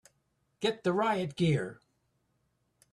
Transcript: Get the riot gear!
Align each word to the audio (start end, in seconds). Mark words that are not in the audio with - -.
Get 0.61 0.83
the 0.83 0.93
riot 0.93 1.35
gear! 1.35 1.79